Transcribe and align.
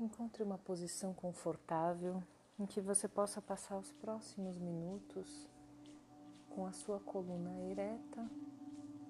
Encontre 0.00 0.44
uma 0.44 0.56
posição 0.56 1.12
confortável 1.12 2.22
em 2.56 2.64
que 2.64 2.80
você 2.80 3.08
possa 3.08 3.42
passar 3.42 3.76
os 3.76 3.90
próximos 3.90 4.56
minutos 4.56 5.48
com 6.50 6.64
a 6.66 6.72
sua 6.72 7.00
coluna 7.00 7.52
ereta 7.64 8.30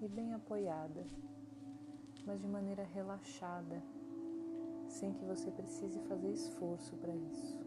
e 0.01 0.07
bem 0.07 0.33
apoiada, 0.33 1.05
mas 2.25 2.41
de 2.41 2.47
maneira 2.47 2.83
relaxada, 2.85 3.83
sem 4.87 5.13
que 5.13 5.23
você 5.25 5.51
precise 5.51 5.99
fazer 6.07 6.31
esforço 6.31 6.95
para 6.95 7.15
isso. 7.15 7.59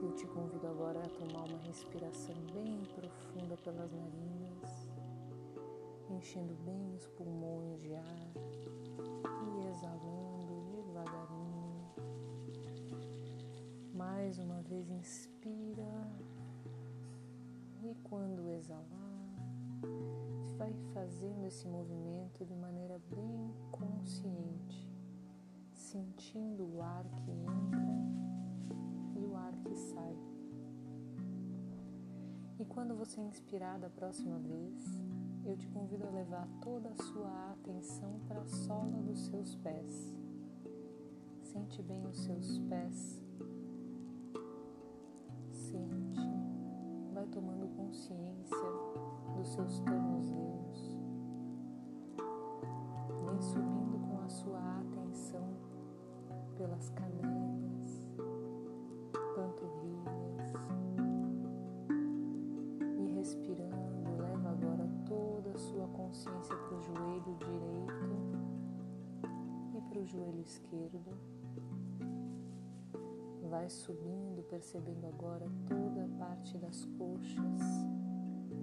Eu 0.00 0.14
te 0.14 0.26
convido 0.28 0.66
agora 0.66 1.00
a 1.00 1.10
tomar 1.10 1.44
uma 1.46 1.58
respiração 1.58 2.34
bem 2.54 2.84
profunda 2.94 3.54
pelas 3.58 3.92
narinas, 3.92 4.88
enchendo 6.08 6.54
bem 6.64 6.94
os 6.94 7.06
pulmões 7.08 7.82
de 7.82 7.94
ar 7.94 8.32
e 9.44 9.66
exalando 9.68 10.17
Mais 14.28 14.38
uma 14.40 14.60
vez, 14.60 14.90
inspira 14.90 16.12
e 17.82 17.94
quando 18.04 18.50
exalar, 18.50 18.84
vai 20.58 20.70
fazendo 20.92 21.46
esse 21.46 21.66
movimento 21.66 22.44
de 22.44 22.54
maneira 22.54 23.00
bem 23.08 23.50
consciente, 23.72 24.86
sentindo 25.72 26.62
o 26.62 26.82
ar 26.82 27.06
que 27.16 27.30
entra 27.30 27.88
e 29.16 29.24
o 29.24 29.34
ar 29.34 29.56
que 29.64 29.74
sai. 29.74 30.14
E 32.60 32.66
quando 32.66 32.94
você 32.94 33.22
inspirar 33.22 33.78
da 33.78 33.88
próxima 33.88 34.38
vez, 34.40 35.02
eu 35.46 35.56
te 35.56 35.66
convido 35.68 36.06
a 36.06 36.10
levar 36.10 36.46
toda 36.60 36.90
a 36.90 37.02
sua 37.02 37.52
atenção 37.52 38.20
para 38.28 38.42
a 38.42 38.46
sola 38.46 39.00
dos 39.04 39.20
seus 39.20 39.56
pés. 39.56 40.14
Sente 41.44 41.80
bem 41.80 42.06
os 42.06 42.18
seus 42.18 42.58
pés. 42.68 43.26
Consciência 47.88 48.70
dos 49.34 49.48
seus 49.48 49.80
tornozelos. 49.80 50.98
Vem 53.24 53.40
subindo 53.40 53.98
com 54.06 54.20
a 54.22 54.28
sua 54.28 54.80
atenção 54.80 55.56
pelas 56.58 56.90
canelas, 56.90 58.06
panturrilhas 59.34 60.52
e 62.98 63.12
respirando, 63.14 64.20
leva 64.20 64.50
agora 64.50 64.86
toda 65.06 65.52
a 65.54 65.58
sua 65.58 65.88
consciência 65.88 66.56
para 66.56 66.76
o 66.76 66.82
joelho 66.82 67.36
direito 67.38 68.18
e 69.74 69.80
para 69.80 69.98
o 69.98 70.04
joelho 70.04 70.40
esquerdo. 70.42 71.37
Vai 73.58 73.68
subindo, 73.68 74.40
percebendo 74.44 75.04
agora 75.08 75.44
toda 75.66 76.04
a 76.04 76.08
parte 76.16 76.56
das 76.58 76.84
coxas, 76.96 77.60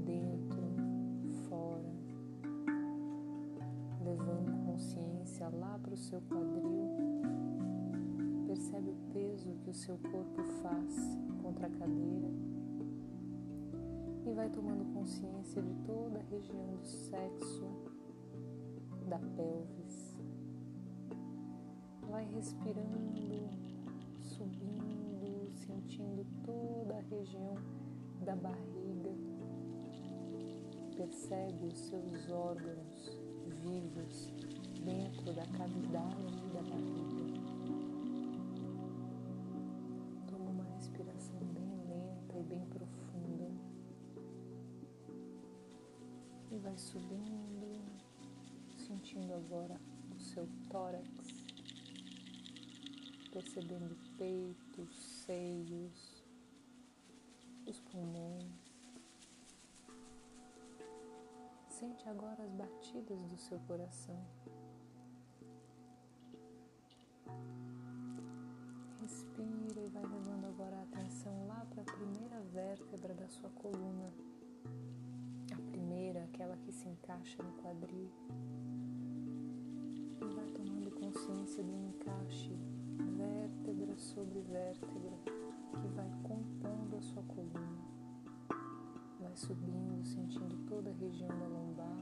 dentro, 0.05 0.63
fora, 1.49 1.91
levando 4.01 4.65
consciência 4.65 5.49
lá 5.49 5.77
para 5.79 5.93
o 5.93 5.97
seu 5.97 6.21
quadril. 6.21 6.95
Percebe 8.47 8.89
o 8.91 9.11
peso 9.11 9.57
que 9.65 9.69
o 9.69 9.73
seu 9.73 9.97
corpo 9.97 10.41
faz 10.61 10.95
contra 11.43 11.67
a 11.67 11.71
cadeira 11.71 12.31
e 14.25 14.33
vai 14.33 14.49
tomando 14.49 14.93
consciência 14.93 15.61
de 15.61 15.73
toda 15.83 16.19
a 16.19 16.23
região 16.23 16.77
do 16.77 16.85
sexo, 16.85 17.67
da 19.09 19.19
pelvis. 19.19 20.17
Vai 22.09 22.23
respirando 22.33 23.05
subindo, 24.35 24.84
sentindo 25.85 26.25
toda 26.43 26.97
a 26.97 27.01
região 27.01 27.55
da 28.25 28.35
barriga. 28.35 29.11
Percebe 30.95 31.67
os 31.67 31.77
seus 31.77 32.29
órgãos 32.31 33.19
vivos 33.61 34.33
dentro 34.83 35.33
da 35.33 35.45
cavidade 35.45 36.41
da 36.53 36.61
barriga. 36.63 37.25
Toma 40.27 40.49
uma 40.49 40.63
respiração 40.75 41.39
bem 41.53 41.77
lenta 41.87 42.39
e 42.39 42.43
bem 42.43 42.65
profunda. 42.65 43.51
E 46.51 46.57
vai 46.57 46.77
subindo, 46.77 47.79
sentindo 48.75 49.33
agora 49.35 49.79
o 50.15 50.19
seu 50.19 50.47
tórax 50.71 51.24
percebendo 53.35 53.91
o 53.91 54.17
peito, 54.17 54.81
os 54.81 54.95
seios, 54.95 56.23
os 57.67 57.81
pulmões. 57.81 58.45
Sente 61.67 62.07
agora 62.07 62.41
as 62.41 62.51
batidas 62.53 63.21
do 63.23 63.35
seu 63.35 63.59
coração. 63.67 64.25
Respira 69.01 69.81
e 69.81 69.89
vai 69.89 70.03
levando 70.03 70.45
agora 70.45 70.77
a 70.77 70.83
atenção 70.83 71.45
lá 71.47 71.67
para 71.71 71.81
a 71.81 71.93
primeira 71.93 72.39
vértebra 72.53 73.13
da 73.15 73.27
sua 73.27 73.49
coluna. 73.49 74.13
A 75.51 75.71
primeira, 75.71 76.23
aquela 76.23 76.55
que 76.55 76.71
se 76.71 76.87
encaixa 76.87 77.43
no 77.43 77.51
quadril. 77.61 78.09
E 80.21 80.25
vai 80.33 80.47
tomando 80.51 80.89
consciência 80.91 81.61
do 81.61 81.75
encaixe 81.75 82.74
vértebra 83.05 83.97
sobre 83.97 84.41
vértebra 84.41 85.17
que 85.75 85.87
vai 85.95 86.09
compondo 86.23 86.97
a 86.97 87.01
sua 87.01 87.23
coluna. 87.23 87.95
Vai 89.19 89.35
subindo, 89.35 90.05
sentindo 90.05 90.65
toda 90.67 90.89
a 90.89 90.93
região 90.93 91.29
da 91.29 91.47
lombar, 91.47 91.97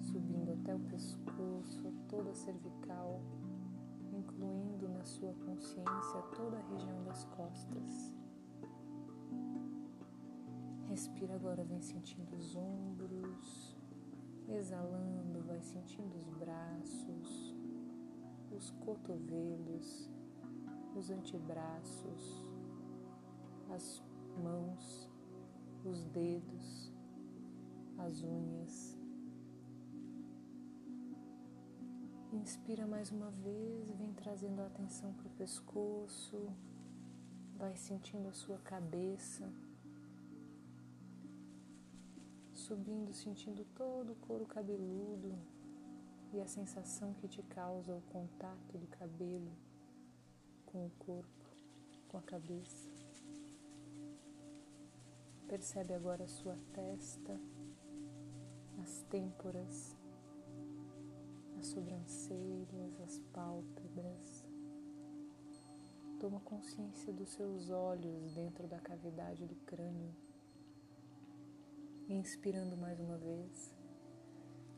subindo 0.00 0.52
até 0.52 0.74
o 0.74 0.80
pescoço, 0.80 1.92
toda 2.08 2.30
a 2.30 2.34
cervical, 2.34 3.20
incluindo 4.12 4.88
na 4.88 5.04
sua 5.04 5.32
consciência 5.46 6.22
toda 6.36 6.56
a 6.56 6.70
região 6.70 7.04
das 7.04 7.24
costas. 7.24 8.14
Respira 10.88 11.34
agora, 11.34 11.64
vem 11.64 11.80
sentindo 11.80 12.36
os 12.36 12.54
ombros, 12.54 13.76
exalando, 14.48 15.42
vai 15.46 15.60
sentindo 15.60 16.16
os 16.18 16.28
braços, 16.38 17.53
os 18.56 18.70
cotovelos, 18.70 20.08
os 20.94 21.10
antebraços, 21.10 22.52
as 23.70 24.02
mãos, 24.42 25.10
os 25.84 26.04
dedos, 26.04 26.92
as 27.98 28.22
unhas. 28.22 28.96
Inspira 32.32 32.86
mais 32.86 33.10
uma 33.10 33.30
vez, 33.30 33.90
vem 33.92 34.12
trazendo 34.12 34.60
a 34.60 34.66
atenção 34.66 35.12
para 35.14 35.26
o 35.26 35.30
pescoço, 35.30 36.52
vai 37.56 37.76
sentindo 37.76 38.28
a 38.28 38.32
sua 38.32 38.58
cabeça, 38.58 39.50
subindo, 42.52 43.12
sentindo 43.12 43.64
todo 43.74 44.12
o 44.12 44.16
couro 44.16 44.46
cabeludo 44.46 45.53
e 46.34 46.40
a 46.40 46.46
sensação 46.48 47.14
que 47.14 47.28
te 47.28 47.40
causa 47.44 47.94
o 47.94 48.02
contato 48.10 48.76
do 48.76 48.88
cabelo 48.88 49.52
com 50.66 50.86
o 50.86 50.90
corpo, 50.98 51.46
com 52.08 52.18
a 52.18 52.22
cabeça. 52.22 52.90
Percebe 55.46 55.94
agora 55.94 56.24
a 56.24 56.28
sua 56.28 56.58
testa, 56.72 57.40
as 58.82 59.02
têmporas, 59.02 59.96
as 61.56 61.66
sobrancelhas, 61.68 63.00
as 63.00 63.20
pálpebras. 63.32 64.44
Toma 66.18 66.40
consciência 66.40 67.12
dos 67.12 67.28
seus 67.28 67.70
olhos 67.70 68.32
dentro 68.32 68.66
da 68.66 68.80
cavidade 68.80 69.46
do 69.46 69.54
crânio. 69.66 70.12
Inspirando 72.08 72.76
mais 72.76 72.98
uma 72.98 73.18
vez. 73.18 73.83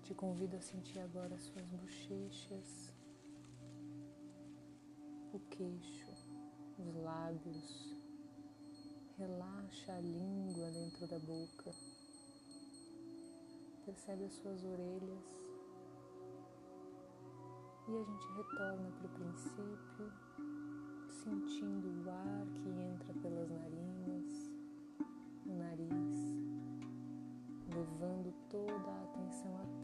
Te 0.07 0.15
convido 0.15 0.57
a 0.57 0.61
sentir 0.61 1.01
agora 1.01 1.35
as 1.35 1.41
suas 1.41 1.67
bochechas, 1.67 2.95
o 5.33 5.41
queixo, 5.51 6.07
os 6.79 6.95
lábios. 7.03 7.93
Relaxa 9.19 9.95
a 9.95 10.01
língua 10.01 10.71
dentro 10.71 11.09
da 11.09 11.19
boca. 11.19 11.73
Percebe 13.85 14.27
as 14.27 14.33
suas 14.35 14.63
orelhas. 14.65 15.25
E 17.89 17.97
a 17.97 18.05
gente 18.05 18.27
retorna 18.37 18.93
para 18.93 19.07
o 19.07 19.11
princípio, 19.11 20.13
sentindo 21.25 22.05
o 22.05 22.11
ar 22.11 22.47
que 22.55 22.69
entra 22.69 23.13
pelas 23.13 23.51
narinas, 23.51 24.51
o 25.47 25.53
nariz 25.53 26.37
levando 27.77 28.33
toda 28.49 28.91
a 28.91 29.03
atenção 29.05 29.55
até 29.59 29.76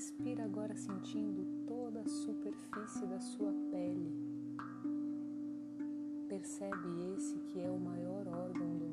Respira 0.00 0.44
agora 0.44 0.74
sentindo 0.74 1.44
toda 1.66 2.00
a 2.00 2.08
superfície 2.08 3.06
da 3.06 3.20
sua 3.20 3.52
pele. 3.70 4.10
Percebe 6.26 7.14
esse 7.14 7.38
que 7.40 7.60
é 7.60 7.68
o 7.68 7.78
maior 7.78 8.26
órgão 8.26 8.78
do 8.78 8.88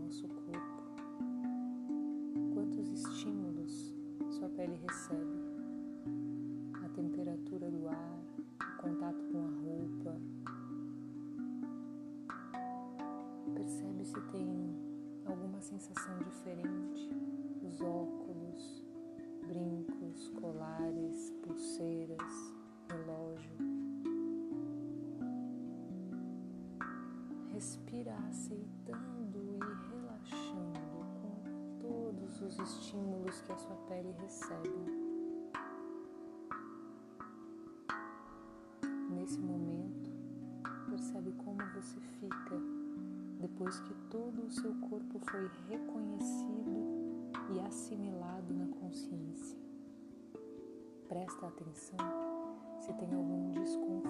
aceitando 28.29 29.37
e 29.37 29.89
relaxando 29.89 30.79
com 31.21 31.79
todos 31.81 32.41
os 32.41 32.59
estímulos 32.59 33.41
que 33.41 33.51
a 33.51 33.57
sua 33.57 33.75
pele 33.87 34.11
recebe. 34.19 35.07
Nesse 39.09 39.39
momento, 39.39 40.11
percebe 40.89 41.31
como 41.43 41.57
você 41.73 41.99
fica 42.19 42.55
depois 43.39 43.79
que 43.81 43.93
todo 44.09 44.45
o 44.45 44.51
seu 44.51 44.73
corpo 44.89 45.19
foi 45.19 45.49
reconhecido 45.69 47.27
e 47.53 47.59
assimilado 47.59 48.53
na 48.53 48.67
consciência. 48.67 49.57
Presta 51.07 51.47
atenção 51.47 51.97
se 52.81 52.93
tem 52.93 53.13
algum 53.13 53.51
desconforto, 53.51 54.06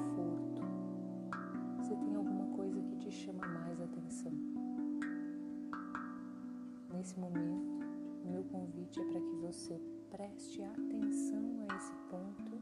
Nesse 7.07 7.21
momento, 7.21 7.85
o 8.25 8.29
meu 8.29 8.43
convite 8.43 8.99
é 8.99 9.03
para 9.05 9.21
que 9.21 9.35
você 9.37 9.79
preste 10.11 10.61
atenção 10.61 11.61
a 11.61 11.77
esse 11.77 11.93
ponto 12.09 12.59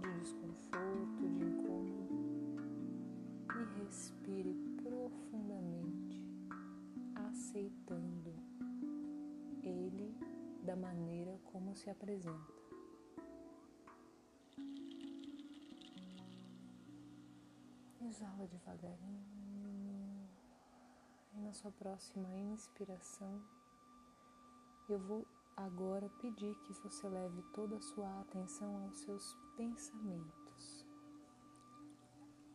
de 0.00 0.18
desconforto, 0.18 1.22
de 1.22 1.44
incômodo 1.44 2.16
e 3.54 3.84
respire 3.84 4.56
profundamente, 4.82 6.26
aceitando 7.14 8.34
ele 9.62 10.16
da 10.64 10.74
maneira 10.74 11.38
como 11.44 11.76
se 11.76 11.88
apresenta. 11.88 12.52
Exala 18.00 18.48
devagarinho. 18.48 19.63
E 21.36 21.40
na 21.40 21.52
sua 21.52 21.72
próxima 21.72 22.32
inspiração, 22.32 23.42
eu 24.88 25.00
vou 25.00 25.26
agora 25.56 26.08
pedir 26.20 26.54
que 26.62 26.72
você 26.74 27.08
leve 27.08 27.42
toda 27.52 27.76
a 27.76 27.80
sua 27.80 28.20
atenção 28.20 28.84
aos 28.84 28.98
seus 28.98 29.36
pensamentos. 29.56 30.86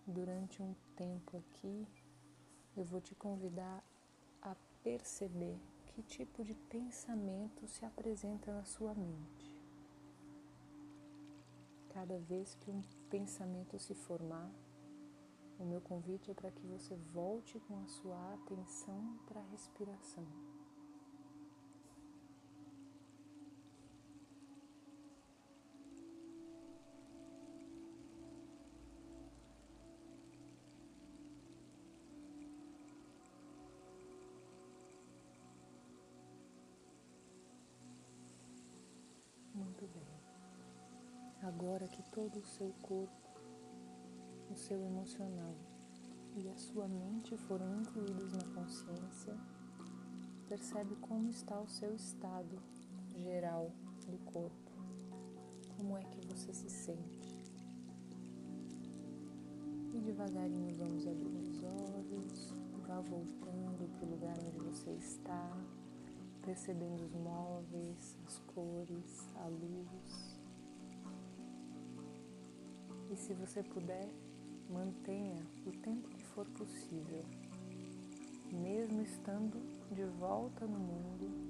Durante 0.07 0.61
um 0.61 0.73
tempo 0.95 1.37
aqui, 1.37 1.85
eu 2.77 2.85
vou 2.85 3.01
te 3.01 3.13
convidar 3.15 3.83
a 4.41 4.55
perceber 4.81 5.59
que 5.87 6.01
tipo 6.03 6.45
de 6.45 6.53
pensamento 6.53 7.67
se 7.67 7.85
apresenta 7.85 8.53
na 8.53 8.63
sua 8.63 8.93
mente. 8.93 9.53
Cada 11.89 12.17
vez 12.19 12.55
que 12.55 12.71
um 12.71 12.81
pensamento 13.09 13.77
se 13.77 13.93
formar, 13.93 14.49
o 15.59 15.65
meu 15.65 15.81
convite 15.81 16.31
é 16.31 16.33
para 16.33 16.49
que 16.51 16.65
você 16.65 16.95
volte 17.13 17.59
com 17.59 17.77
a 17.83 17.87
sua 17.87 18.33
atenção 18.33 19.19
para 19.27 19.41
a 19.41 19.45
respiração. 19.51 20.25
Muito 39.53 39.85
bem. 39.87 40.07
Agora 41.43 41.85
que 41.89 42.01
todo 42.11 42.39
o 42.39 42.45
seu 42.45 42.73
corpo 42.81 43.28
seu 44.59 44.83
emocional 44.83 45.55
e 46.35 46.49
a 46.49 46.55
sua 46.57 46.87
mente 46.87 47.35
foram 47.37 47.79
incluídos 47.79 48.33
na 48.33 48.43
consciência, 48.53 49.33
percebe 50.49 50.95
como 50.97 51.29
está 51.29 51.59
o 51.59 51.67
seu 51.67 51.95
estado 51.95 52.61
geral 53.15 53.71
do 54.05 54.17
corpo, 54.31 54.71
como 55.77 55.97
é 55.97 56.03
que 56.03 56.27
você 56.27 56.53
se 56.53 56.69
sente. 56.69 57.39
E 59.93 59.99
devagarinho 60.01 60.75
vamos 60.75 61.07
abrir 61.07 61.37
os 61.37 61.63
olhos, 61.63 62.53
vá 62.85 62.99
voltando 62.99 63.89
para 63.97 64.05
o 64.05 64.11
lugar 64.11 64.37
onde 64.39 64.59
você 64.59 64.91
está, 64.91 65.57
percebendo 66.41 67.05
os 67.05 67.13
móveis, 67.15 68.17
as 68.27 68.39
cores, 68.39 69.29
a 69.37 69.47
luz. 69.47 70.39
E 73.09 73.15
se 73.15 73.33
você 73.33 73.63
puder, 73.63 74.07
mantenha 74.69 75.43
o 75.65 75.71
tempo 75.71 76.07
que 76.09 76.23
for 76.25 76.45
possível, 76.45 77.25
mesmo 78.51 79.01
estando 79.01 79.59
de 79.91 80.05
volta 80.05 80.65
no 80.65 80.79
mundo, 80.79 81.48